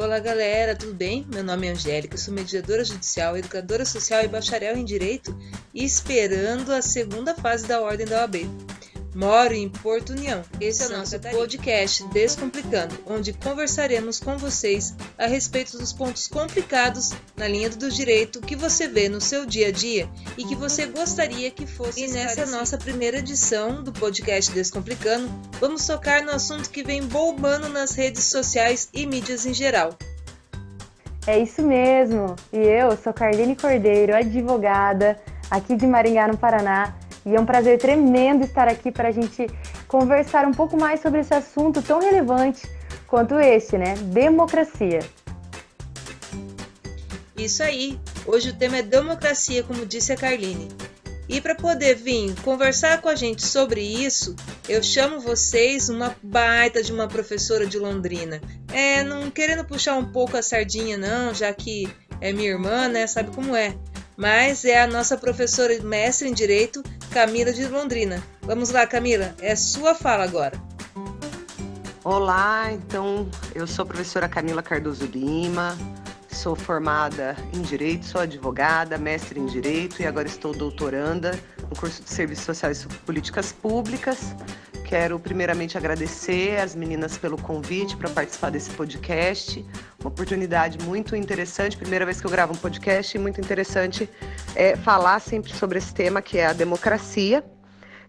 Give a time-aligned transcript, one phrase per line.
[0.00, 1.26] Olá, galera, tudo bem?
[1.30, 5.38] Meu nome é Angélica, sou mediadora judicial, educadora social e bacharel em Direito
[5.74, 8.48] e esperando a segunda fase da Ordem da OAB.
[9.14, 10.42] Moro em Porto União.
[10.60, 17.10] Esse é o nosso podcast Descomplicando, onde conversaremos com vocês a respeito dos pontos complicados
[17.36, 20.86] na linha do direito que você vê no seu dia a dia e que você
[20.86, 22.04] gostaria que fosse.
[22.04, 27.68] E nessa nossa primeira edição do podcast Descomplicando, vamos tocar no assunto que vem bombando
[27.68, 29.90] nas redes sociais e mídias em geral.
[31.26, 32.36] É isso mesmo.
[32.52, 37.78] E eu sou Carline Cordeiro, advogada, aqui de Maringá, no Paraná e é um prazer
[37.78, 39.46] tremendo estar aqui para a gente
[39.86, 42.68] conversar um pouco mais sobre esse assunto tão relevante
[43.06, 43.94] quanto este, né?
[43.94, 45.00] Democracia.
[47.36, 47.98] Isso aí.
[48.26, 50.68] Hoje o tema é democracia, como disse a Carline.
[51.28, 54.34] E para poder vir conversar com a gente sobre isso,
[54.68, 58.40] eu chamo vocês uma baita de uma professora de Londrina.
[58.72, 61.88] É, não querendo puxar um pouco a sardinha não, já que
[62.20, 63.06] é minha irmã, né?
[63.06, 63.76] Sabe como é
[64.20, 68.22] mas é a nossa professora mestre em Direito, Camila de Londrina.
[68.42, 70.56] Vamos lá, Camila, é sua fala agora.
[72.04, 75.76] Olá, então eu sou a professora Camila Cardoso Lima,
[76.30, 81.38] sou formada em Direito, sou advogada, mestre em Direito e agora estou doutoranda
[81.68, 84.34] no curso de Serviços Sociais e Políticas Públicas.
[84.90, 89.64] Quero primeiramente agradecer as meninas pelo convite para participar desse podcast.
[90.00, 94.10] Uma oportunidade muito interessante, primeira vez que eu gravo um podcast, e muito interessante
[94.52, 97.44] é, falar sempre sobre esse tema que é a democracia.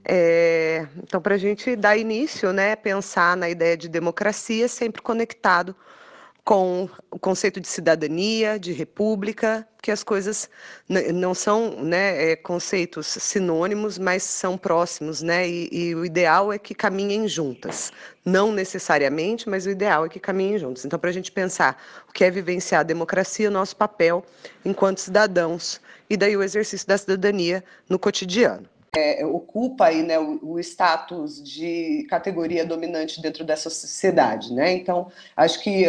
[0.03, 5.75] É, então, para a gente dar início, né, pensar na ideia de democracia sempre conectado
[6.43, 10.49] com o conceito de cidadania, de república, que as coisas
[11.13, 15.47] não são né, é, conceitos sinônimos, mas são próximos, né?
[15.47, 17.91] E, e, o ideal é que caminhem juntas.
[18.25, 20.83] Não necessariamente, mas o ideal é que caminhem juntos.
[20.83, 24.25] Então, para a gente pensar o que é vivenciar a democracia, o nosso papel
[24.65, 30.39] enquanto cidadãos, e daí o exercício da cidadania no cotidiano é, ocupa aí, né, o,
[30.43, 34.53] o, status de categoria dominante dentro dessa sociedade.
[34.53, 34.73] Né?
[34.73, 35.85] Então, acho que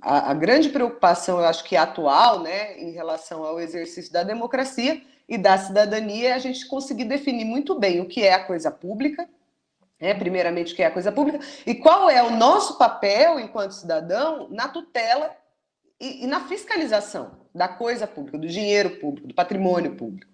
[0.00, 5.02] a, a, grande preocupação, eu acho que atual, né, em relação ao exercício da democracia
[5.28, 8.70] e da cidadania, é a gente conseguir definir muito bem o que é a coisa
[8.70, 9.28] pública,
[10.00, 13.72] né, primeiramente o que é a coisa pública, e qual é o nosso papel enquanto
[13.72, 15.36] cidadão na tutela
[16.00, 20.30] e, e na fiscalização da coisa pública, do dinheiro público, do patrimônio público.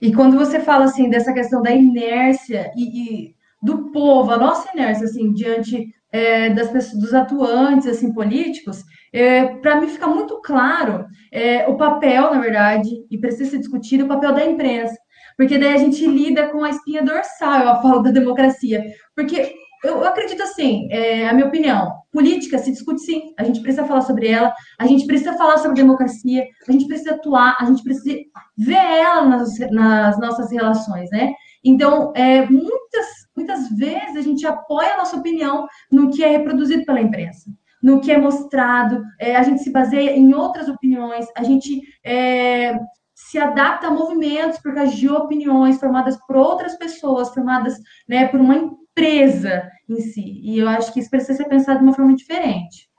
[0.00, 4.70] E quando você fala assim dessa questão da inércia e, e do povo, a nossa
[4.72, 10.40] inércia assim diante é, das pessoas, dos atuantes assim políticos, é, para mim fica muito
[10.40, 14.96] claro é, o papel, na verdade, e precisa ser discutido o papel da imprensa,
[15.36, 18.82] porque daí a gente lida com a espinha dorsal, eu falo da democracia,
[19.14, 21.92] porque eu, acredito assim, é a minha opinião.
[22.12, 25.76] Política se discute sim, a gente precisa falar sobre ela, a gente precisa falar sobre
[25.76, 28.18] democracia, a gente precisa atuar, a gente precisa
[28.58, 31.32] ver ela nas, nas nossas relações, né?
[31.64, 36.84] Então, é, muitas, muitas vezes a gente apoia a nossa opinião no que é reproduzido
[36.84, 37.50] pela imprensa,
[37.82, 42.78] no que é mostrado, é, a gente se baseia em outras opiniões, a gente é,
[43.14, 48.40] se adapta a movimentos por causa de opiniões formadas por outras pessoas, formadas né, por
[48.40, 48.56] uma
[48.90, 50.40] empresa em si.
[50.42, 52.90] E eu acho que isso precisa ser pensado de uma forma diferente.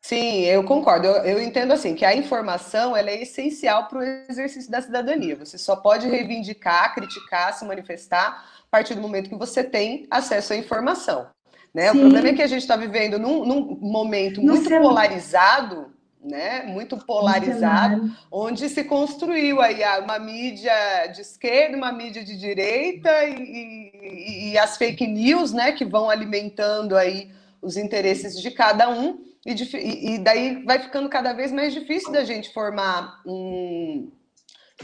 [0.00, 1.06] Sim, eu concordo.
[1.06, 5.36] Eu, eu, entendo assim que a informação ela é essencial para o exercício da cidadania.
[5.36, 10.52] Você só pode reivindicar, criticar, se manifestar a partir do momento que você tem acesso
[10.52, 11.26] à informação.
[11.74, 11.90] Né?
[11.90, 16.96] O problema é que a gente está vivendo num, num momento muito polarizado né, muito
[16.96, 24.50] polarizado, onde se construiu aí uma mídia de esquerda, uma mídia de direita e, e,
[24.50, 27.30] e, as fake news, né, que vão alimentando aí
[27.62, 32.24] os interesses de cada um e, e daí vai ficando cada vez mais difícil da
[32.24, 34.10] gente formar um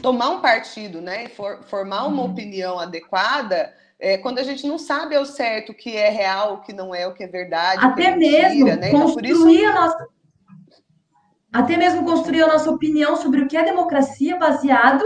[0.01, 2.31] tomar um partido, né, for, formar uma uhum.
[2.31, 6.61] opinião adequada é, quando a gente não sabe ao certo o que é real, o
[6.61, 8.87] que não é, o que é verdade, até é mentira, mesmo né?
[8.89, 9.65] Então, construir isso...
[9.65, 10.07] a nossa
[11.53, 15.03] até mesmo construir a nossa opinião sobre o que é democracia baseado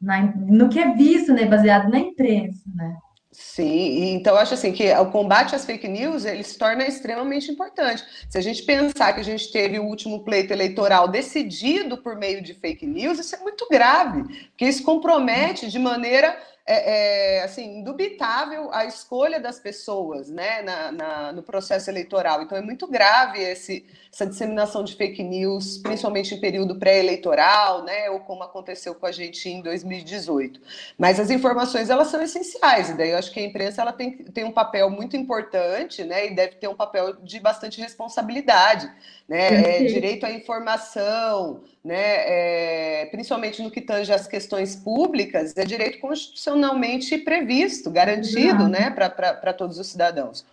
[0.00, 2.96] na, no que é visto, né, baseado na imprensa, né?
[3.34, 8.04] Sim, então acho assim que o combate às fake news ele se torna extremamente importante.
[8.28, 12.42] Se a gente pensar que a gente teve o último pleito eleitoral decidido por meio
[12.42, 17.78] de fake news, isso é muito grave, porque isso compromete de maneira é, é, assim,
[17.78, 22.42] indubitável a escolha das pessoas né, na, na, no processo eleitoral.
[22.42, 28.10] Então, é muito grave esse, essa disseminação de fake news, principalmente em período pré-eleitoral, né,
[28.10, 30.60] ou como aconteceu com a gente em 2018.
[30.96, 34.18] Mas as informações, elas são essenciais, e daí eu acho que a imprensa ela tem,
[34.18, 38.88] tem um papel muito importante né, e deve ter um papel de bastante responsabilidade.
[39.28, 45.64] Né, é, direito à informação, né, é, principalmente no que tange às questões públicas, é
[45.64, 50.44] direito constitucionalmente previsto, garantido né, para todos os cidadãos.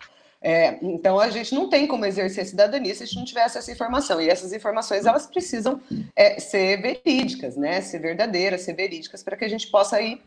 [0.42, 3.70] É, então a gente não tem como exercer cidadania se a gente não tivesse essa
[3.70, 4.20] informação.
[4.20, 5.80] E essas informações elas precisam
[6.16, 7.80] é, ser verídicas, né?
[7.82, 10.22] Ser verdadeiras, ser verídicas, para que a gente possa ir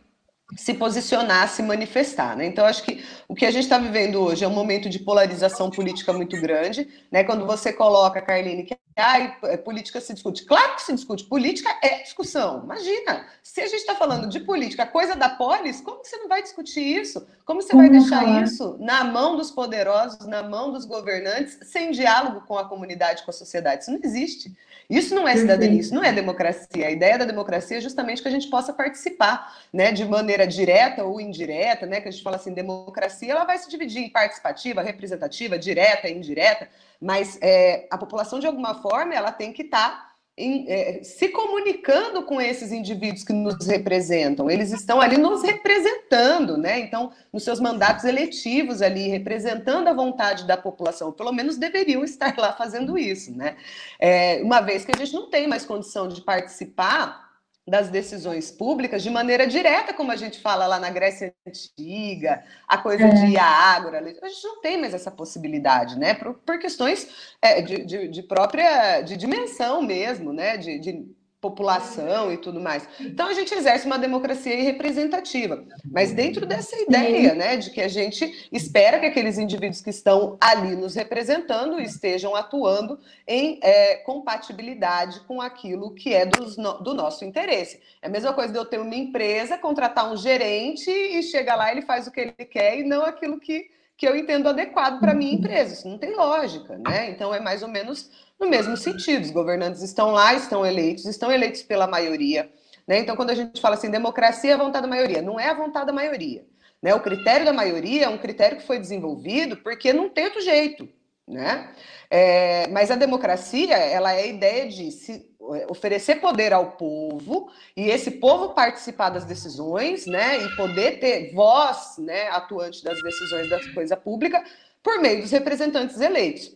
[0.57, 2.35] se posicionar, se manifestar.
[2.35, 2.45] Né?
[2.45, 5.69] Então, acho que o que a gente está vivendo hoje é um momento de polarização
[5.69, 6.87] política muito grande.
[7.11, 7.23] Né?
[7.23, 10.45] Quando você coloca, Carline, que ah, política se discute.
[10.45, 11.25] Claro que se discute.
[11.25, 12.63] Política é discussão.
[12.63, 16.43] Imagina, se a gente está falando de política, coisa da polis, como você não vai
[16.43, 17.25] discutir isso?
[17.43, 22.41] Como você vai deixar isso na mão dos poderosos, na mão dos governantes, sem diálogo
[22.45, 23.83] com a comunidade, com a sociedade?
[23.83, 24.55] Isso não existe.
[24.93, 26.87] Isso não é cidadania, isso não é democracia.
[26.87, 31.03] A ideia da democracia é justamente que a gente possa participar, né, de maneira direta
[31.03, 34.83] ou indireta, né, que a gente fala assim, democracia, ela vai se dividir em participativa,
[34.83, 36.69] representativa, direta e indireta,
[37.01, 41.29] mas é, a população, de alguma forma, ela tem que estar tá em, é, se
[41.29, 44.49] comunicando com esses indivíduos que nos representam.
[44.49, 46.79] Eles estão ali nos representando, né?
[46.79, 52.35] Então, nos seus mandatos eletivos ali, representando a vontade da população, pelo menos deveriam estar
[52.37, 53.55] lá fazendo isso, né?
[53.99, 57.22] É, uma vez que a gente não tem mais condição de participar
[57.65, 62.77] das decisões públicas de maneira direta, como a gente fala lá na Grécia Antiga, a
[62.77, 63.09] coisa é.
[63.09, 66.13] de ágora, a gente não tem mais essa possibilidade, né?
[66.13, 67.07] Por, por questões
[67.41, 70.57] é, de, de, de, própria de dimensão mesmo, né?
[70.57, 72.87] De, de população e tudo mais.
[73.01, 75.61] Então a gente exerce uma democracia representativa,
[75.91, 80.37] mas dentro dessa ideia, né, de que a gente espera que aqueles indivíduos que estão
[80.39, 82.97] ali nos representando estejam atuando
[83.27, 86.45] em é, compatibilidade com aquilo que é do,
[86.81, 87.81] do nosso interesse.
[88.01, 91.73] É a mesma coisa de eu ter uma empresa, contratar um gerente e chega lá
[91.73, 95.11] ele faz o que ele quer e não aquilo que que eu entendo adequado para
[95.11, 95.73] a minha empresa.
[95.73, 97.09] Isso não tem lógica, né?
[97.09, 98.09] Então é mais ou menos
[98.39, 99.23] no mesmo sentido.
[99.23, 102.51] Os governantes estão lá, estão eleitos, estão eleitos pela maioria.
[102.87, 102.99] Né?
[102.99, 105.53] Então, quando a gente fala assim, democracia é a vontade da maioria, não é a
[105.53, 106.45] vontade da maioria.
[106.81, 106.93] Né?
[106.93, 110.89] O critério da maioria é um critério que foi desenvolvido porque não tem outro jeito.
[111.25, 111.71] Né?
[112.09, 115.32] É, mas a democracia, ela é a ideia de se
[115.67, 121.97] oferecer poder ao povo e esse povo participar das decisões, né, e poder ter voz,
[121.97, 124.43] né, atuante das decisões da coisa pública
[124.81, 126.55] por meio dos representantes eleitos.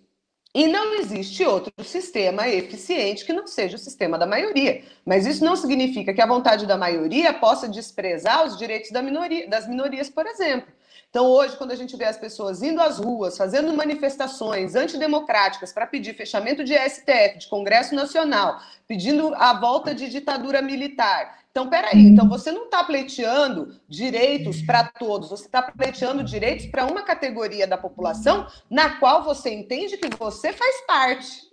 [0.53, 4.81] E não existe outro sistema eficiente que não seja o sistema da maioria.
[5.05, 9.47] Mas isso não significa que a vontade da maioria possa desprezar os direitos da minoria,
[9.47, 10.73] das minorias, por exemplo.
[11.09, 15.87] Então, hoje, quando a gente vê as pessoas indo às ruas, fazendo manifestações antidemocráticas para
[15.87, 22.05] pedir fechamento de STF, de Congresso Nacional, pedindo a volta de ditadura militar, então, peraí,
[22.05, 27.65] então você não está pleiteando direitos para todos, você está pleiteando direitos para uma categoria
[27.65, 31.47] da população na qual você entende que você faz parte.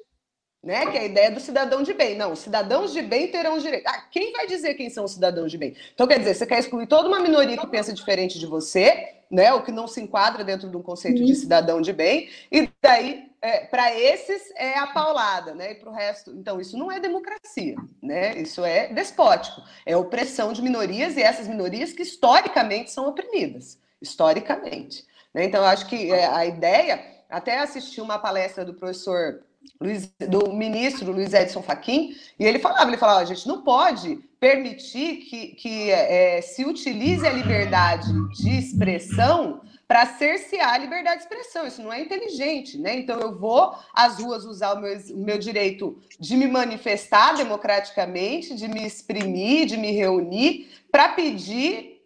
[0.62, 0.84] Né?
[0.90, 2.18] Que é a ideia do cidadão de bem.
[2.18, 3.86] Não, os cidadãos de bem terão direito.
[3.86, 5.74] Ah, quem vai dizer quem são os cidadãos de bem?
[5.94, 9.52] Então, quer dizer, você quer excluir toda uma minoria que pensa diferente de você, né?
[9.52, 13.30] O que não se enquadra dentro de um conceito de cidadão de bem, e daí
[13.40, 15.72] é, para esses é a paulada, né?
[15.72, 18.36] E para o resto, então isso não é democracia, né?
[18.38, 25.04] Isso é despótico, é opressão de minorias e essas minorias que historicamente são oprimidas, historicamente.
[25.34, 25.44] Né?
[25.44, 29.42] Então eu acho que é, a ideia, até assisti uma palestra do professor
[29.80, 34.22] Luiz, do ministro Luiz Edson Fachin, e ele falava, ele falava, a gente não pode
[34.44, 41.22] permitir que, que é, se utilize a liberdade de expressão para cercear a liberdade de
[41.22, 41.66] expressão.
[41.66, 42.94] Isso não é inteligente, né?
[42.94, 48.54] Então eu vou às ruas usar o meu, o meu direito de me manifestar democraticamente,
[48.54, 52.02] de me exprimir, de me reunir, para pedir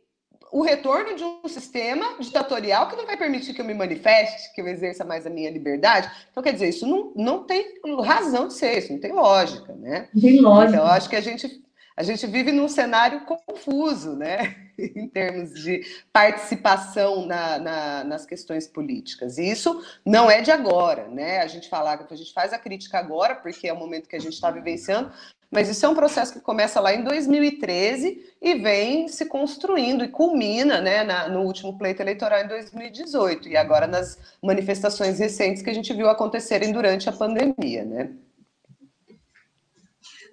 [0.52, 4.60] o retorno de um sistema ditatorial que não vai permitir que eu me manifeste, que
[4.60, 6.08] eu exerça mais a minha liberdade.
[6.30, 10.08] Então, quer dizer, isso não, não tem razão de ser, isso não tem lógica, né?
[10.18, 10.76] Tem lógica.
[10.76, 11.66] Então, eu acho que a gente
[11.98, 18.68] a gente vive num cenário confuso, né, em termos de participação na, na, nas questões
[18.68, 19.36] políticas.
[19.36, 21.40] E isso não é de agora, né?
[21.40, 24.14] A gente falar que a gente faz a crítica agora, porque é o momento que
[24.14, 25.10] a gente está vivenciando,
[25.50, 30.08] mas isso é um processo que começa lá em 2013 e vem se construindo e
[30.08, 35.70] culmina né, na, no último pleito eleitoral em 2018 e agora nas manifestações recentes que
[35.70, 38.10] a gente viu acontecerem durante a pandemia, né?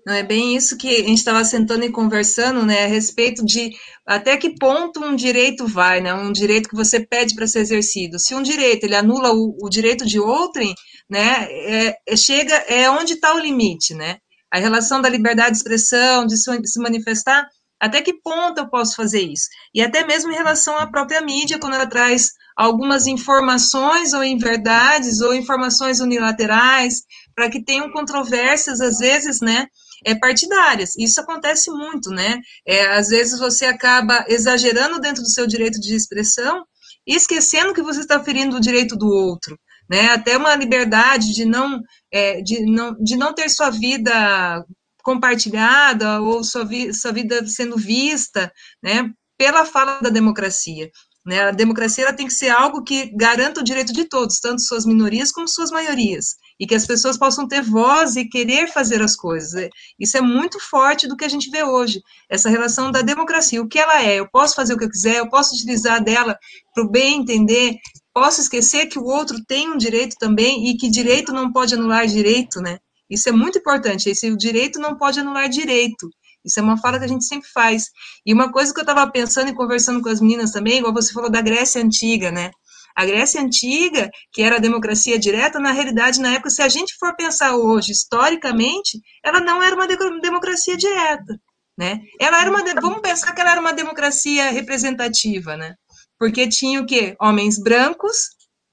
[0.06, 3.72] Não é bem isso que a gente estava sentando e conversando, né, a respeito de
[4.06, 8.20] até que ponto um direito vai, né, um direito que você pede para ser exercido.
[8.20, 10.76] Se um direito ele anula o, o direito de outrem,
[11.10, 14.18] né, é, é, chega é onde está o limite, né?
[14.54, 17.48] A relação da liberdade de expressão, de se, de se manifestar,
[17.80, 19.48] até que ponto eu posso fazer isso?
[19.74, 25.20] E até mesmo em relação à própria mídia, quando ela traz algumas informações ou inverdades
[25.20, 27.02] ou informações unilaterais,
[27.36, 29.68] para que tenham controvérsias, às vezes, né,
[30.06, 30.96] é, partidárias.
[30.98, 32.40] Isso acontece muito, né?
[32.66, 36.64] É, às vezes você acaba exagerando dentro do seu direito de expressão
[37.06, 39.58] e esquecendo que você está ferindo o direito do outro.
[39.88, 41.80] Né, até uma liberdade de não,
[42.12, 44.66] é, de, não, de não ter sua vida
[45.04, 50.90] compartilhada ou sua, vi, sua vida sendo vista né, pela fala da democracia.
[51.24, 51.40] Né?
[51.42, 55.32] A democracia tem que ser algo que garanta o direito de todos, tanto suas minorias
[55.32, 59.54] como suas maiorias, e que as pessoas possam ter voz e querer fazer as coisas.
[59.56, 59.70] É,
[60.00, 63.68] isso é muito forte do que a gente vê hoje, essa relação da democracia, o
[63.68, 66.38] que ela é, eu posso fazer o que eu quiser, eu posso utilizar dela
[66.74, 67.78] para o bem entender,
[68.14, 72.08] posso esquecer que o outro tem um direito também, e que direito não pode anular
[72.08, 72.80] direito, né?
[73.10, 76.10] Isso é muito importante, esse o direito não pode anular direito,
[76.46, 77.90] isso é uma fala que a gente sempre faz.
[78.24, 81.12] E uma coisa que eu estava pensando e conversando com as meninas também, igual você
[81.12, 82.52] falou da Grécia Antiga, né?
[82.96, 86.96] A Grécia Antiga, que era a democracia direta, na realidade, na época, se a gente
[86.98, 89.88] for pensar hoje, historicamente, ela não era uma
[90.22, 91.38] democracia direta,
[91.78, 92.00] né?
[92.20, 95.76] Ela era uma, vamos pensar que ela era uma democracia representativa, né?
[96.18, 97.16] Porque tinha o quê?
[97.20, 98.30] Homens brancos,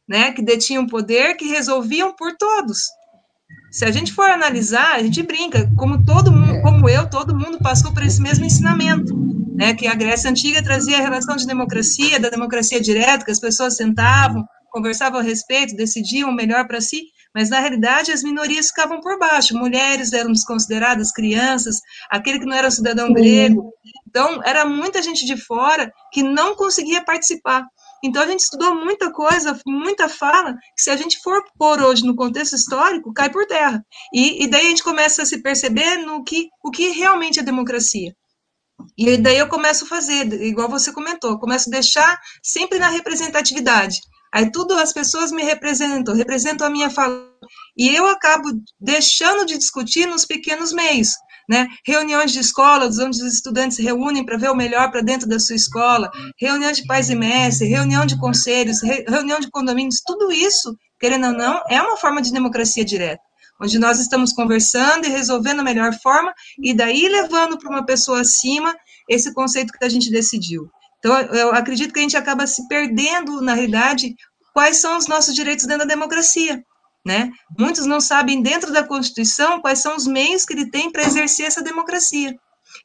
[0.08, 2.86] né, que detinham poder, que resolviam por todos.
[3.72, 7.58] Se a gente for analisar, a gente brinca, como todo mundo, como eu, todo mundo
[7.58, 9.14] passou por esse mesmo ensinamento,
[9.54, 9.74] né?
[9.74, 13.76] Que a Grécia antiga trazia a relação de democracia, da democracia direta, que as pessoas
[13.76, 17.02] sentavam, conversavam a respeito, decidiam o melhor para si,
[17.34, 21.78] mas na realidade as minorias ficavam por baixo, mulheres eram desconsideradas, crianças,
[22.10, 23.72] aquele que não era cidadão grego.
[24.08, 27.64] Então, era muita gente de fora que não conseguia participar.
[28.04, 32.04] Então a gente estudou muita coisa, muita fala, que se a gente for pôr hoje
[32.04, 33.84] no contexto histórico, cai por terra.
[34.12, 37.44] E, e daí a gente começa a se perceber no que, o que realmente é
[37.44, 38.12] democracia.
[38.96, 44.00] E daí eu começo a fazer, igual você comentou, começo a deixar sempre na representatividade.
[44.34, 47.28] Aí tudo as pessoas me representam, representam a minha fala.
[47.76, 48.48] E eu acabo
[48.80, 51.10] deixando de discutir nos pequenos meios
[51.48, 51.68] né?
[51.84, 55.38] Reuniões de escolas, onde os estudantes se reúnem para ver o melhor para dentro da
[55.38, 60.74] sua escola, reunião de pais e mestres, reunião de conselhos, reunião de condomínios, tudo isso,
[60.98, 63.22] querendo ou não, é uma forma de democracia direta,
[63.62, 68.22] onde nós estamos conversando e resolvendo a melhor forma, e daí levando para uma pessoa
[68.22, 68.74] acima
[69.08, 70.68] esse conceito que a gente decidiu.
[70.98, 74.14] Então, eu acredito que a gente acaba se perdendo, na realidade,
[74.52, 76.62] quais são os nossos direitos dentro da democracia.
[77.04, 77.30] Né?
[77.58, 81.46] Muitos não sabem dentro da Constituição quais são os meios que ele tem para exercer
[81.46, 82.32] essa democracia,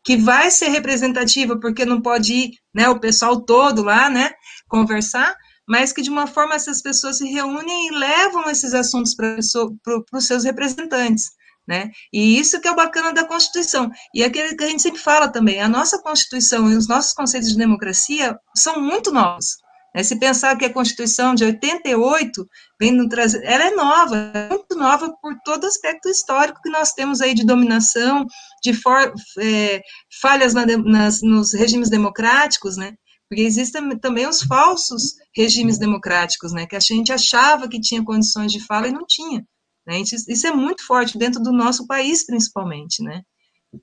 [0.04, 4.32] que vai ser representativa porque não pode ir, né, o pessoal todo lá, né,
[4.68, 5.36] conversar,
[5.68, 10.26] mas que de uma forma essas pessoas se reúnem e levam esses assuntos para os
[10.26, 11.32] seus representantes.
[11.68, 11.92] Né?
[12.14, 13.92] E isso que é o bacana da Constituição.
[14.14, 17.50] E aquele que a gente sempre fala também, a nossa Constituição e os nossos conceitos
[17.50, 19.58] de democracia são muito novos.
[19.94, 20.02] Né?
[20.02, 22.48] Se pensar que a Constituição de 88
[22.80, 23.10] vem no
[23.44, 27.46] ela é nova, é muito nova por todo aspecto histórico que nós temos aí de
[27.46, 28.26] dominação,
[28.64, 29.82] de for, é,
[30.22, 32.94] falhas na, nas, nos regimes democráticos, né?
[33.30, 36.66] Porque existem também os falsos regimes democráticos, né?
[36.66, 39.46] Que a gente achava que tinha condições de fala e não tinha.
[39.86, 40.00] Né?
[40.00, 43.22] Isso é muito forte dentro do nosso país, principalmente, né?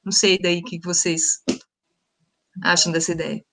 [0.04, 1.42] Não sei daí o que vocês
[2.62, 3.44] acham dessa ideia.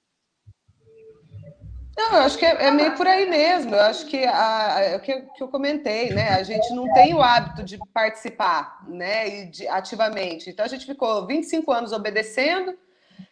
[1.98, 3.76] Não, eu acho que é, é, meio por aí mesmo.
[3.76, 6.30] Eu acho que a, o que, que, eu comentei, né?
[6.30, 9.28] A gente não tem o hábito de participar, né?
[9.28, 10.50] E de, ativamente.
[10.50, 12.78] Então a gente ficou 25 anos obedecendo,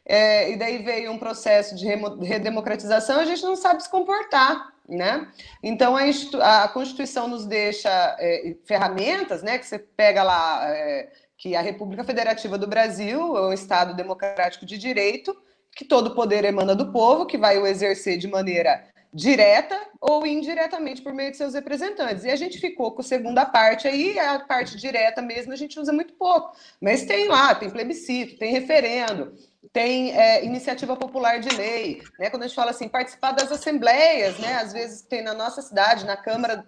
[0.05, 1.86] é, e daí veio um processo de
[2.22, 5.27] redemocratização, a gente não sabe se comportar, né?
[5.62, 9.58] Então a, a Constituição nos deixa é, ferramentas, né?
[9.58, 14.65] Que você pega lá é, que a República Federativa do Brasil é um Estado democrático
[14.65, 15.36] de direito
[15.75, 21.01] que todo poder emana do povo, que vai o exercer de maneira direta ou indiretamente
[21.01, 22.23] por meio de seus representantes.
[22.23, 25.79] E a gente ficou com a segunda parte aí, a parte direta mesmo a gente
[25.79, 26.55] usa muito pouco.
[26.79, 29.33] Mas tem lá, tem plebiscito, tem referendo,
[29.73, 32.29] tem é, iniciativa popular de lei, né?
[32.29, 34.55] Quando a gente fala assim, participar das assembleias, né?
[34.55, 36.65] Às vezes tem na nossa cidade, na Câmara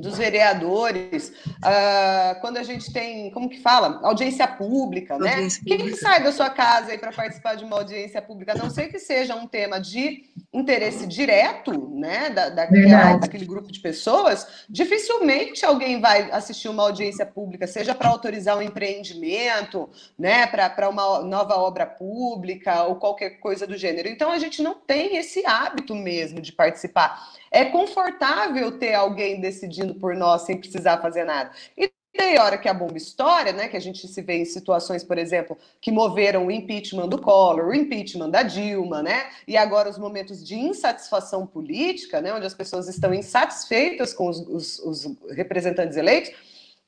[0.00, 4.00] dos vereadores, uh, quando a gente tem, como que fala?
[4.02, 5.34] Audiência pública, né?
[5.34, 8.56] Audiência Quem que sai da sua casa aí para participar de uma audiência pública, a
[8.56, 13.80] não sei que seja um tema de interesse direto, né, da, daquela, daquele grupo de
[13.80, 19.88] pessoas, dificilmente alguém vai assistir uma audiência pública, seja para autorizar um empreendimento,
[20.18, 24.08] né, para uma nova obra pública ou qualquer coisa do gênero.
[24.08, 27.20] Então a gente não tem esse hábito mesmo de participar.
[27.56, 31.52] É confortável ter alguém decidindo por nós sem precisar fazer nada.
[31.74, 33.66] E tem hora que a bomba estoura, né?
[33.66, 37.68] Que a gente se vê em situações, por exemplo, que moveram o impeachment do Collor,
[37.68, 39.30] o impeachment da Dilma, né?
[39.48, 42.34] E agora os momentos de insatisfação política, né?
[42.34, 46.32] Onde as pessoas estão insatisfeitas com os, os, os representantes eleitos.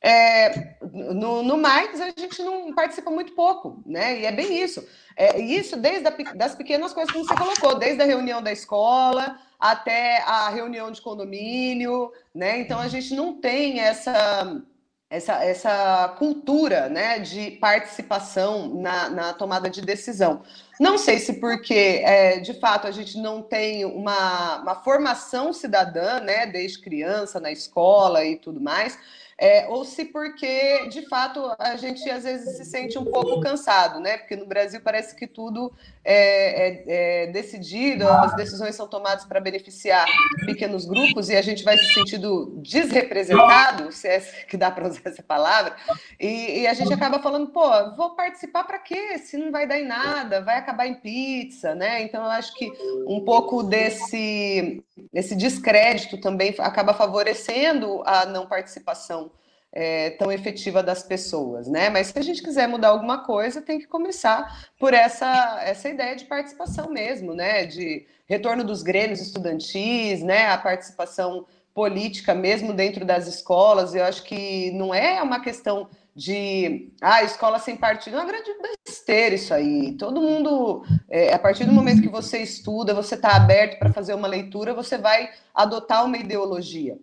[0.02, 4.20] É, no, no mais, a gente não participa muito pouco, né?
[4.20, 4.86] E é bem isso.
[5.16, 9.47] É, isso desde a, das pequenas coisas que você colocou, desde a reunião da escola
[9.58, 12.60] até a reunião de condomínio, né?
[12.60, 14.62] Então a gente não tem essa
[15.10, 20.42] essa, essa cultura né, de participação na, na tomada de decisão.
[20.78, 26.20] Não sei se porque, é, de fato, a gente não tem uma, uma formação cidadã,
[26.20, 28.98] né, desde criança, na escola e tudo mais,
[29.40, 34.00] é, ou se porque, de fato, a gente às vezes se sente um pouco cansado,
[34.00, 34.18] né?
[34.18, 35.72] Porque no Brasil parece que tudo
[36.10, 40.06] é, é, é decidido, as decisões são tomadas para beneficiar
[40.46, 45.02] pequenos grupos e a gente vai se sentindo desrepresentado, se é que dá para usar
[45.04, 45.76] essa palavra,
[46.18, 49.18] e, e, a gente acaba falando, pô, vou participar para quê?
[49.18, 52.02] Se não vai dar em nada, vai acabar em pizza, né?
[52.02, 52.72] Então eu acho que
[53.06, 59.30] um pouco desse, esse descrédito também acaba favorecendo a não participação
[59.72, 61.90] é, tão efetiva das pessoas, né?
[61.90, 66.16] Mas se a gente quiser mudar alguma coisa, tem que começar por essa, essa ideia
[66.16, 67.66] de participação mesmo, né?
[67.66, 70.48] De retorno dos grêmios estudantis, né?
[70.48, 73.94] A participação política mesmo dentro das escolas.
[73.94, 78.50] Eu acho que não é uma questão de ah, escola sem partido, é uma grande
[78.84, 79.92] besteira isso aí.
[79.96, 84.14] Todo mundo, é, a partir do momento que você estuda, você está aberto para fazer
[84.14, 86.98] uma leitura, você vai adotar uma ideologia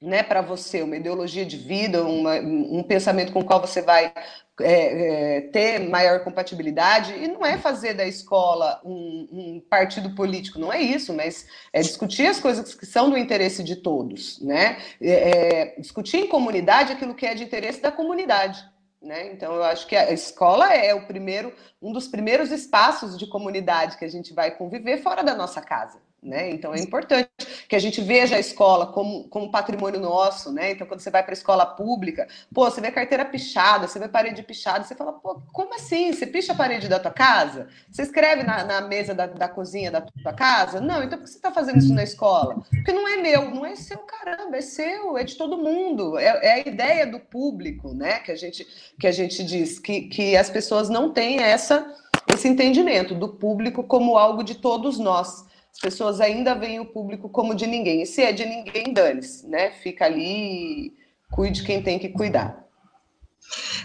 [0.00, 4.12] né, para você, uma ideologia de vida, uma, um pensamento com o qual você vai
[4.60, 10.58] é, é, ter maior compatibilidade, e não é fazer da escola um, um, partido político,
[10.58, 14.78] não é isso, mas é discutir as coisas que são do interesse de todos, né?
[15.00, 18.64] É, é discutir em comunidade aquilo que é de interesse da comunidade.
[19.02, 19.32] Né?
[19.32, 23.96] Então, eu acho que a escola é o primeiro, um dos primeiros espaços de comunidade
[23.96, 25.98] que a gente vai conviver fora da nossa casa.
[26.22, 26.50] Né?
[26.50, 27.30] Então é importante
[27.66, 30.72] que a gente veja a escola como, como patrimônio nosso, né?
[30.72, 34.06] Então, quando você vai para a escola pública, pô, você vê carteira pichada, você vê
[34.06, 36.12] parede pichada, você fala, pô, como assim?
[36.12, 37.68] Você picha a parede da tua casa?
[37.90, 40.78] Você escreve na, na mesa da, da cozinha da tua casa?
[40.78, 42.62] Não, então por que você está fazendo isso na escola?
[42.68, 46.18] Porque não é meu, não é seu, caramba, é seu, é de todo mundo.
[46.18, 48.18] É, é a ideia do público, né?
[48.18, 48.66] Que a gente,
[48.98, 51.94] que a gente diz, que, que as pessoas não têm essa,
[52.28, 55.48] esse entendimento do público como algo de todos nós.
[55.72, 58.02] As pessoas ainda veem o público como de ninguém.
[58.02, 59.70] E se é de ninguém, dane-se, né?
[59.70, 60.92] Fica ali,
[61.30, 62.64] cuide quem tem que cuidar.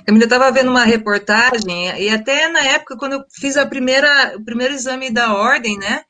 [0.05, 4.43] Camila, estava vendo uma reportagem, e até na época, quando eu fiz a primeira, o
[4.43, 6.03] primeiro exame da ordem, né?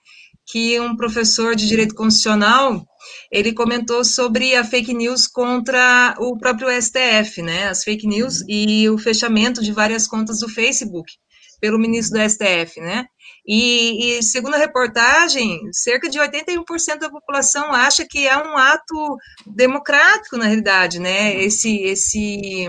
[0.46, 2.86] Que um professor de direito constitucional
[3.32, 7.68] ele comentou sobre a fake news contra o próprio STF, né?
[7.68, 11.12] As fake news e o fechamento de várias contas do Facebook
[11.60, 13.06] pelo ministro do STF, né?
[13.48, 19.18] E, e, segundo a reportagem, cerca de 81% da população acha que é um ato
[19.46, 21.36] democrático, na realidade, né?
[21.36, 22.68] Esse, esse,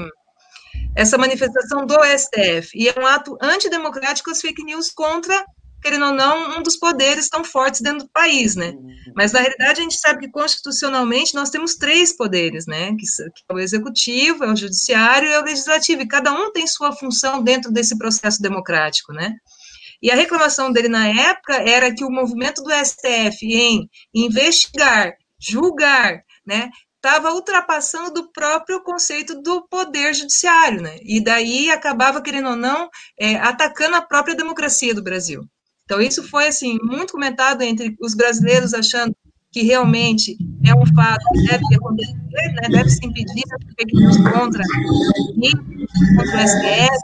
[0.95, 2.71] essa manifestação do STF.
[2.75, 5.47] E é um ato antidemocrático as fake news contra,
[5.83, 8.75] querendo ou não, um dos poderes tão fortes dentro do país, né?
[9.15, 12.91] Mas, na realidade, a gente sabe que constitucionalmente nós temos três poderes, né?
[12.91, 16.03] Que, que é o executivo, é o judiciário e é o legislativo.
[16.03, 19.37] E cada um tem sua função dentro desse processo democrático, né?
[20.03, 26.23] E a reclamação dele na época era que o movimento do STF em investigar, julgar,
[26.47, 30.97] né, estava ultrapassando do próprio conceito do poder judiciário, né?
[31.03, 35.43] E daí acabava, querendo ou não, é, atacando a própria democracia do Brasil.
[35.85, 39.15] Então, isso foi, assim, muito comentado entre os brasileiros, achando
[39.53, 42.69] que realmente é um fato que deve acontecer, né?
[42.71, 44.63] deve se impedir as fake news contra,
[46.17, 46.99] contra o STF,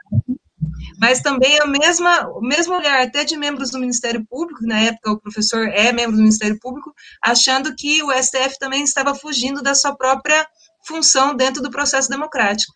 [1.03, 5.11] mas também a mesma, o mesmo olhar até de membros do Ministério Público, na época
[5.11, 9.75] o professor é membro do Ministério Público, achando que o STF também estava fugindo da
[9.75, 10.47] sua própria
[10.87, 12.73] função dentro do processo democrático.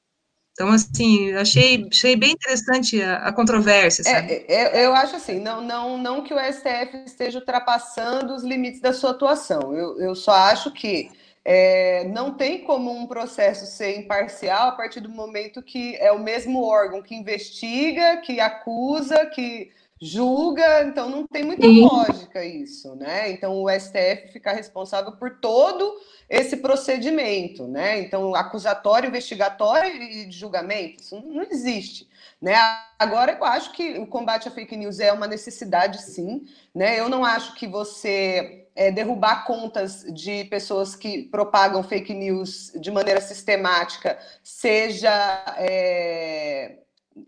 [0.51, 4.33] Então, assim, achei, achei bem interessante a, a controvérsia, é, sabe?
[4.49, 8.81] É, é, eu acho assim, não, não, não que o STF esteja ultrapassando os limites
[8.81, 9.73] da sua atuação.
[9.73, 11.11] Eu, eu só acho que
[11.49, 16.19] é, não tem como um processo ser imparcial a partir do momento que é o
[16.19, 19.71] mesmo órgão que investiga, que acusa, que
[20.03, 21.83] julga, então não tem muita Sim.
[21.83, 23.31] lógica isso, né?
[23.31, 25.97] Então o STF fica responsável por todo
[26.29, 28.01] esse procedimento, né?
[28.01, 32.09] Então acusatório, investigatório e julgamento, isso não existe,
[32.41, 32.55] né?
[32.99, 36.45] Agora eu acho que o combate à fake news é uma necessidade, sim,
[36.75, 36.99] né?
[36.99, 42.91] Eu não acho que você é, derrubar contas de pessoas que propagam fake news de
[42.91, 46.79] maneira sistemática seja é,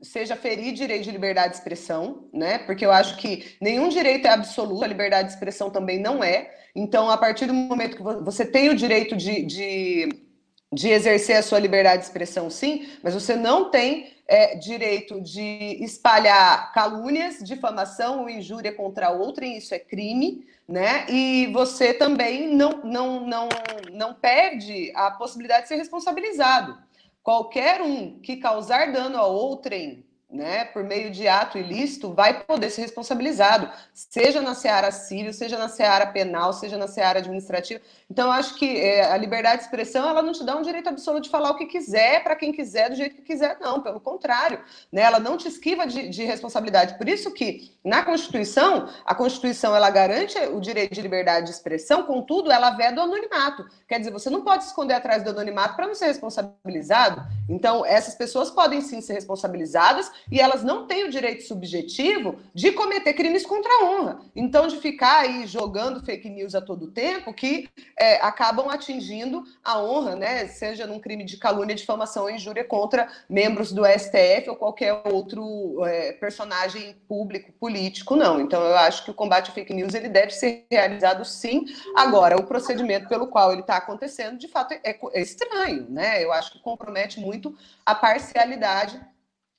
[0.03, 2.59] seja ferir direito de liberdade de expressão, né?
[2.59, 6.51] Porque eu acho que nenhum direito é absoluto, a liberdade de expressão também não é.
[6.75, 10.09] Então, a partir do momento que você tem o direito de, de,
[10.73, 15.79] de exercer a sua liberdade de expressão, sim, mas você não tem é, direito de
[15.83, 21.07] espalhar calúnias, difamação ou injúria contra outrem, isso é crime, né?
[21.09, 23.49] E você também não, não, não,
[23.91, 26.79] não perde a possibilidade de ser responsabilizado.
[27.23, 32.69] Qualquer um que causar dano a outrem né, por meio de ato ilícito, vai poder
[32.69, 37.81] ser responsabilizado, seja na seara civil, seja na seara penal, seja na seara administrativa.
[38.11, 41.25] Então, acho que é, a liberdade de expressão, ela não te dá um direito absoluto
[41.25, 44.61] de falar o que quiser, para quem quiser, do jeito que quiser, não, pelo contrário,
[44.93, 46.99] né, ela não te esquiva de, de, responsabilidade.
[46.99, 52.03] Por isso que, na Constituição, a Constituição, ela garante o direito de liberdade de expressão,
[52.03, 53.65] contudo, ela veda o anonimato.
[53.89, 57.27] Quer dizer, você não pode se esconder atrás do anonimato para não ser responsabilizado.
[57.49, 62.73] Então, essas pessoas podem sim ser responsabilizadas, e elas não têm o direito subjetivo de
[62.73, 64.21] cometer crimes contra a honra.
[64.35, 69.81] Então, de ficar aí jogando fake news a todo tempo, que é, acabam atingindo a
[69.81, 70.47] honra, né?
[70.49, 75.85] Seja num crime de calúnia, difamação ou injúria contra membros do STF ou qualquer outro
[75.85, 78.41] é, personagem público, político, não.
[78.41, 81.65] Então, eu acho que o combate à fake news ele deve ser realizado sim.
[81.97, 86.23] Agora, o procedimento pelo qual ele está acontecendo, de fato, é, é estranho, né?
[86.23, 87.38] Eu acho que compromete muito
[87.85, 89.01] a parcialidade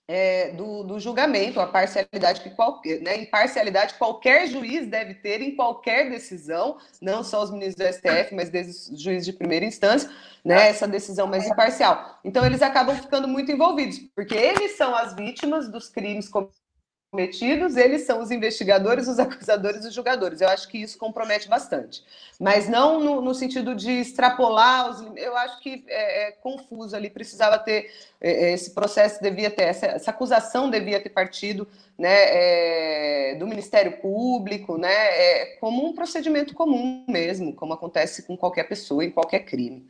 [0.09, 5.55] é, do, do, julgamento, a parcialidade que qualquer, né, imparcialidade qualquer juiz deve ter em
[5.55, 10.09] qualquer decisão, não só os ministros do STF, mas desde juízes de primeira instância,
[10.43, 12.19] né, essa decisão mais imparcial.
[12.25, 16.68] Então eles acabam ficando muito envolvidos, porque eles são as vítimas dos crimes cometidos,
[17.11, 20.41] eles são os investigadores, os acusadores e os julgadores.
[20.41, 22.03] Eu acho que isso compromete bastante.
[22.39, 27.09] Mas não no, no sentido de extrapolar os Eu acho que é, é confuso ali,
[27.09, 27.91] precisava ter.
[28.21, 31.67] É, é, esse processo devia ter, essa, essa acusação devia ter partido
[31.97, 38.37] né, é, do Ministério Público, né, é, como um procedimento comum mesmo, como acontece com
[38.37, 39.85] qualquer pessoa em qualquer crime.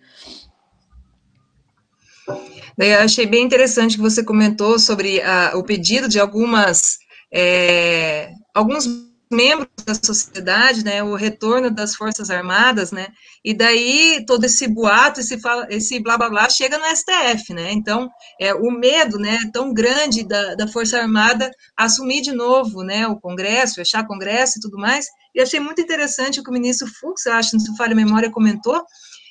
[2.78, 7.00] Eu achei bem interessante que você comentou sobre a, o pedido de algumas
[7.32, 8.88] é, alguns
[9.32, 13.10] membros da sociedade, né, o retorno das Forças Armadas, né,
[13.46, 17.72] e daí todo esse boato, esse, fala, esse blá blá blá chega no STF, né,
[17.72, 18.10] então
[18.42, 23.20] é, o medo, né, tão grande da, da Força Armada assumir de novo, né, o
[23.20, 27.28] Congresso, fechar Congresso e tudo mais, e achei muito interessante o que o ministro Fux,
[27.28, 28.84] acho, se falha a memória, comentou,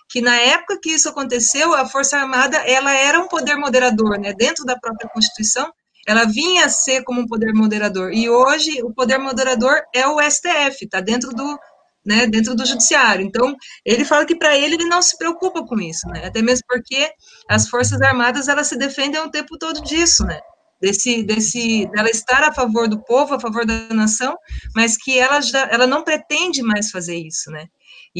[0.08, 4.32] que na época que isso aconteceu, a Força Armada, ela era um poder moderador, né,
[4.32, 5.72] dentro da própria Constituição,
[6.08, 8.10] ela vinha a ser como um poder moderador.
[8.14, 11.58] E hoje o poder moderador é o STF, está dentro do,
[12.04, 13.26] né, dentro do judiciário.
[13.26, 16.24] Então, ele fala que para ele ele não se preocupa com isso, né?
[16.24, 17.10] Até mesmo porque
[17.46, 20.40] as Forças Armadas elas se defendem o tempo todo disso, né?
[20.80, 24.34] Desse, desse, dela estar a favor do povo, a favor da nação,
[24.74, 27.66] mas que ela já, ela não pretende mais fazer isso, né?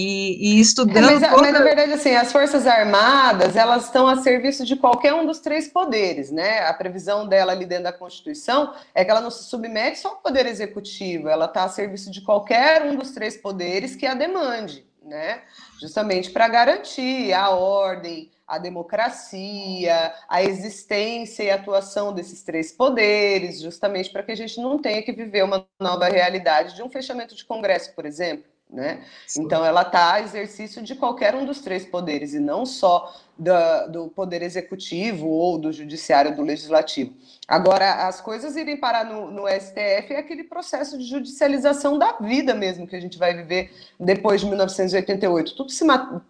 [0.00, 1.11] E, e estudando.
[1.11, 5.12] É, mas, mas, na verdade, assim, as Forças Armadas elas estão a serviço de qualquer
[5.12, 6.61] um dos três poderes, né?
[6.61, 10.16] A previsão dela ali dentro da Constituição é que ela não se submete só ao
[10.18, 14.87] poder executivo, ela está a serviço de qualquer um dos três poderes que a demande,
[15.02, 15.42] né?
[15.80, 24.11] Justamente para garantir a ordem, a democracia, a existência e atuação desses três poderes, justamente
[24.11, 27.44] para que a gente não tenha que viver uma nova realidade de um fechamento de
[27.44, 28.57] Congresso, por exemplo.
[28.70, 29.02] Né?
[29.37, 33.87] Então, ela está a exercício de qualquer um dos três poderes, e não só da,
[33.87, 37.14] do poder executivo ou do judiciário do legislativo.
[37.46, 42.54] Agora, as coisas irem parar no, no, STF é aquele processo de judicialização da vida
[42.54, 45.54] mesmo que a gente vai viver depois de 1988.
[45.54, 45.85] Tudo se,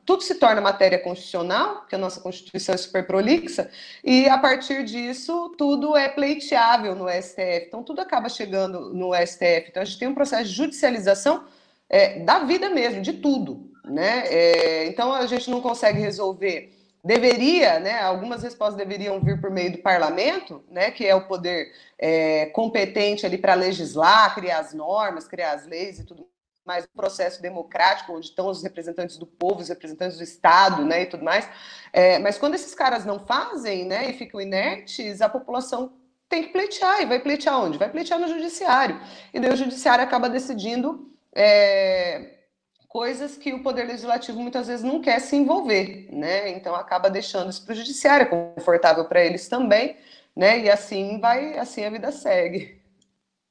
[0.04, 3.68] tudo se torna matéria constitucional, porque a nossa Constituição é super prolixa,
[4.04, 7.66] e a partir disso tudo é pleiteável no STF.
[7.66, 9.70] Então, tudo acaba chegando no STF.
[9.70, 11.44] Então, a gente tem um processo de judicialização
[11.88, 13.70] é, da vida mesmo, de tudo.
[13.84, 14.26] Né?
[14.26, 16.74] É, então a gente não consegue resolver.
[17.02, 18.02] Deveria, né?
[18.02, 20.90] Algumas respostas deveriam vir por meio do parlamento, né?
[20.90, 26.00] Que é o poder é, competente ali para legislar, criar as normas, criar as leis
[26.00, 26.28] e tudo
[26.68, 31.04] mais um processo democrático, onde estão os representantes do povo, os representantes do Estado, né,
[31.04, 31.48] e tudo mais.
[31.94, 35.94] É, mas quando esses caras não fazem, né, e ficam inertes, a população
[36.28, 37.78] tem que pleitear, e vai pleitear onde?
[37.78, 39.00] Vai pleitear no judiciário.
[39.32, 42.38] E daí o judiciário acaba decidindo é,
[42.88, 46.50] coisas que o Poder Legislativo muitas vezes não quer se envolver, né?
[46.50, 49.96] Então acaba deixando isso para o judiciário, é confortável para eles também,
[50.34, 50.60] né?
[50.60, 52.77] E assim vai, assim a vida segue.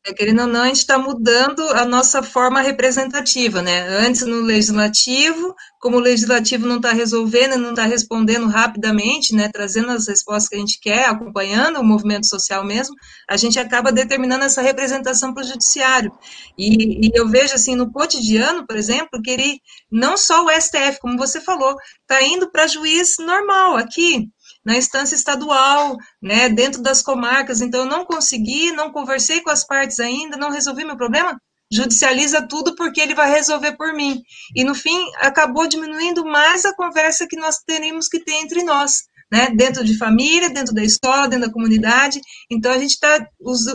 [0.08, 3.82] É, querendo ou não, a gente está mudando a nossa forma representativa, né?
[4.06, 9.50] Antes no legislativo, como o legislativo não está resolvendo, não está respondendo rapidamente, né?
[9.52, 12.96] Trazendo as respostas que a gente quer, acompanhando o movimento social mesmo,
[13.30, 16.12] a gente acaba determinando essa representação para o judiciário.
[16.58, 19.60] E, e, eu vejo assim no cotidiano, por exemplo, que ele
[19.91, 24.32] não só o STF, como você falou, está indo para juiz normal aqui
[24.67, 29.65] na instância estadual, né, dentro das comarcas, então eu não consegui, não conversei com as
[29.65, 34.21] partes ainda, não resolvi meu problema, judicializa tudo porque ele vai resolver por mim.
[34.53, 39.03] E no fim, acabou diminuindo mais a conversa que nós teríamos que ter entre nós,
[39.32, 42.19] né, dentro de família, dentro da escola, dentro da comunidade.
[42.51, 43.25] Então, a gente está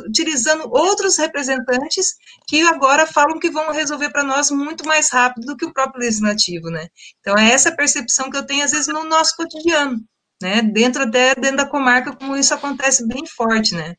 [0.07, 5.57] utilizando outros representantes que agora falam que vão resolver para nós muito mais rápido do
[5.57, 6.87] que o próprio legislativo, né.
[7.21, 9.99] Então, é essa percepção que eu tenho, às vezes, no nosso cotidiano
[10.43, 10.63] né?
[10.63, 13.95] Dentro até dentro da comarca, como isso acontece bem forte, né?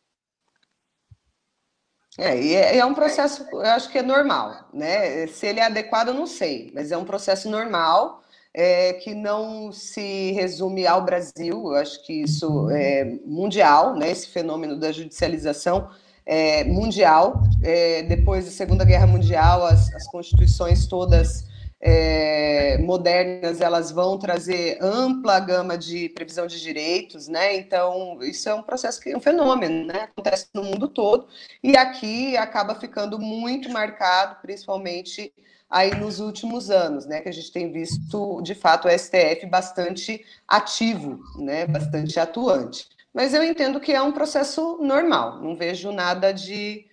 [2.17, 5.25] É, e é, é um processo, eu acho que é normal, né?
[5.27, 8.21] Se ele é adequado, eu não sei, mas é um processo normal
[8.53, 14.11] é, que não se resume ao Brasil, eu acho que isso é mundial, né?
[14.11, 15.89] Esse fenômeno da judicialização
[16.25, 17.41] é mundial.
[17.63, 21.45] É, depois da Segunda Guerra Mundial, as, as constituições todas
[21.85, 27.57] é, modernas elas vão trazer ampla gama de previsão de direitos, né?
[27.57, 30.03] Então isso é um processo que é um fenômeno, né?
[30.03, 31.27] Acontece no mundo todo
[31.61, 35.33] e aqui acaba ficando muito marcado, principalmente
[35.69, 37.19] aí nos últimos anos, né?
[37.19, 41.67] Que a gente tem visto de fato o STF bastante ativo, né?
[41.67, 42.87] Bastante atuante.
[43.13, 46.85] Mas eu entendo que é um processo normal, não vejo nada de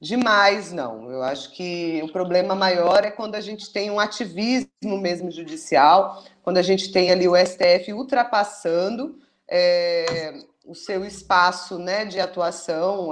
[0.00, 1.10] demais, não.
[1.10, 6.24] Eu acho que o problema maior é quando a gente tem um ativismo mesmo judicial,
[6.42, 10.34] quando a gente tem ali o STF ultrapassando é,
[10.64, 13.10] o seu espaço né, de atuação,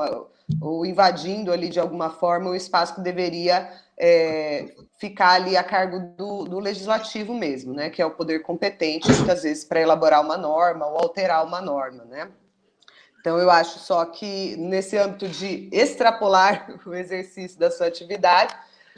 [0.60, 6.14] ou invadindo ali de alguma forma o espaço que deveria é, ficar ali a cargo
[6.16, 10.38] do, do, legislativo mesmo, né, que é o poder competente, muitas vezes, para elaborar uma
[10.38, 12.30] norma ou alterar uma norma, né?
[13.28, 18.56] Então, eu acho só que nesse âmbito de extrapolar o exercício da sua atividade,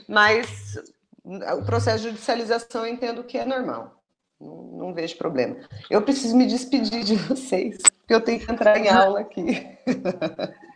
[0.09, 0.79] mas
[1.25, 4.01] o processo de judicialização eu entendo que é normal.
[4.41, 5.57] Não, não, vejo problema.
[5.91, 9.67] Eu preciso me despedir de vocês, porque eu tenho que entrar em aula aqui.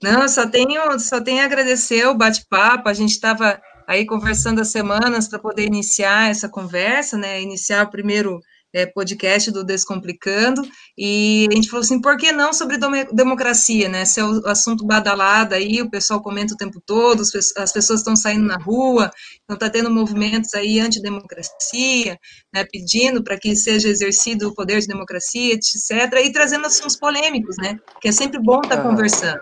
[0.00, 2.88] Não, só tenho, só tenho a agradecer o bate-papo.
[2.88, 7.42] A gente estava aí conversando há semanas para poder iniciar essa conversa, né?
[7.42, 8.40] Iniciar o primeiro
[8.72, 10.62] é, podcast do Descomplicando,
[10.96, 12.76] e a gente falou assim, por que não sobre
[13.12, 14.04] democracia, né?
[14.04, 18.14] Se é o assunto badalado aí, o pessoal comenta o tempo todo, as pessoas estão
[18.14, 19.10] saindo na rua,
[19.44, 22.18] então está tendo movimentos aí anti-democracia,
[22.52, 25.90] né, pedindo para que seja exercido o poder de democracia, etc.,
[26.24, 27.78] e trazendo assuntos polêmicos, né?
[28.00, 29.40] Que é sempre bom estar tá conversando,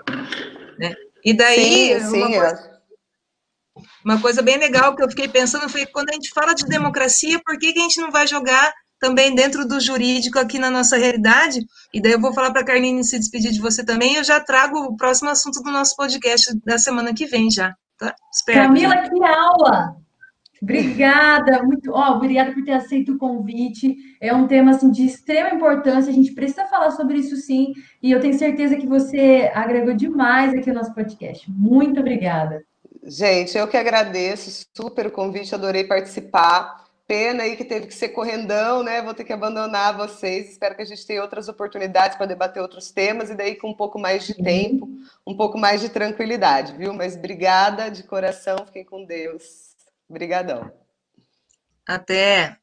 [0.78, 0.94] né?
[1.24, 2.80] E daí, sim, sim, uma, coisa,
[4.04, 7.40] uma coisa bem legal que eu fiquei pensando foi quando a gente fala de democracia,
[7.44, 8.72] por que, que a gente não vai jogar
[9.06, 11.60] também dentro do jurídico aqui na nossa realidade,
[11.94, 14.24] e daí eu vou falar para a Carline se despedir de você também, e eu
[14.24, 18.12] já trago o próximo assunto do nosso podcast da semana que vem já, tá?
[18.32, 18.62] Espero.
[18.62, 19.96] Camila, que aula!
[20.60, 23.94] Obrigada, muito, ó, obrigada por ter aceito o convite.
[24.20, 28.10] É um tema assim de extrema importância, a gente precisa falar sobre isso sim, e
[28.10, 31.48] eu tenho certeza que você agregou demais aqui no nosso podcast.
[31.48, 32.64] Muito obrigada.
[33.04, 36.85] Gente, eu que agradeço super o convite, adorei participar.
[37.06, 39.00] Pena aí que teve que ser correndão, né?
[39.00, 40.50] Vou ter que abandonar vocês.
[40.50, 43.76] Espero que a gente tenha outras oportunidades para debater outros temas e daí com um
[43.76, 44.88] pouco mais de tempo,
[45.24, 46.92] um pouco mais de tranquilidade, viu?
[46.92, 49.76] Mas obrigada de coração, fiquem com Deus.
[50.08, 50.72] Obrigadão.
[51.86, 52.56] Até.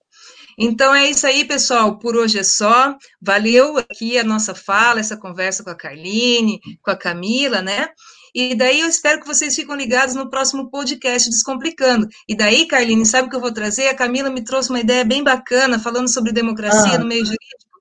[0.57, 1.97] Então é isso aí, pessoal.
[1.97, 2.97] Por hoje é só.
[3.21, 7.87] Valeu aqui a nossa fala, essa conversa com a Carline, com a Camila, né?
[8.33, 12.07] E daí eu espero que vocês fiquem ligados no próximo podcast Descomplicando.
[12.27, 13.87] E daí, Carline, sabe o que eu vou trazer?
[13.87, 16.97] A Camila me trouxe uma ideia bem bacana, falando sobre democracia ah.
[16.97, 17.73] no meio jurídico.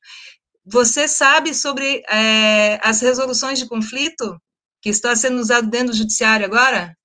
[0.64, 4.40] Você sabe sobre é, as resoluções de conflito
[4.80, 6.96] que está sendo usado dentro do judiciário agora?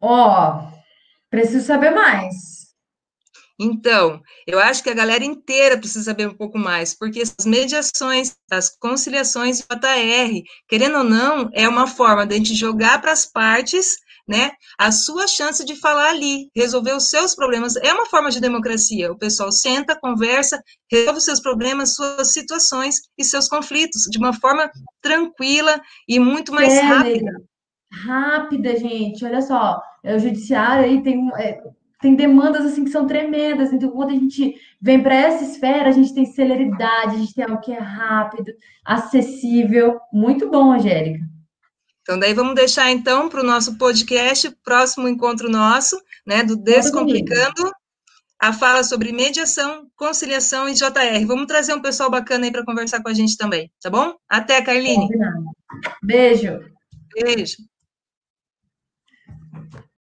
[0.00, 0.72] Ó, oh,
[1.30, 2.59] preciso saber mais.
[3.60, 8.34] Então, eu acho que a galera inteira precisa saber um pouco mais, porque as mediações,
[8.50, 13.26] as conciliações JR, querendo ou não, é uma forma de a gente jogar para as
[13.26, 13.96] partes
[14.28, 17.74] né, a sua chance de falar ali, resolver os seus problemas.
[17.76, 19.10] É uma forma de democracia.
[19.10, 24.32] O pessoal senta, conversa, resolve os seus problemas, suas situações e seus conflitos de uma
[24.32, 24.70] forma
[25.02, 27.32] tranquila e muito mais É, rápida.
[28.06, 29.24] rápida, gente.
[29.24, 31.60] Olha só, é, o judiciário aí tem, é,
[32.00, 33.72] tem demandas assim que são tremendas.
[33.72, 37.44] Então, quando a gente vem para essa esfera, a gente tem celeridade, a gente tem
[37.44, 38.52] algo que é rápido,
[38.84, 40.00] acessível.
[40.12, 41.20] Muito bom, Angélica.
[42.02, 46.56] Então, daí vamos deixar, então, para o nosso podcast, próximo encontro nosso, né, do.
[46.56, 47.70] Descomplicando,
[48.40, 51.26] a fala sobre mediação, conciliação e JR.
[51.26, 54.14] Vamos trazer um pessoal bacana aí para conversar com a gente também, tá bom?
[54.28, 55.06] Até, Carline.
[55.06, 55.44] Combinado.
[56.02, 56.58] Beijo.
[57.14, 57.56] Beijo.